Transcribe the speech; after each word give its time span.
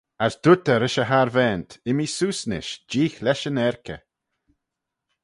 As 0.25 0.33
dooyrt 0.43 0.69
eh 0.73 0.79
rish 0.81 0.99
e 1.03 1.05
harvaant, 1.11 1.69
immee 1.89 2.13
seose 2.15 2.45
nish, 2.49 2.71
jeeagh 2.89 3.17
lesh 3.25 3.45
yn 3.49 3.59
'aarkey. 3.61 4.01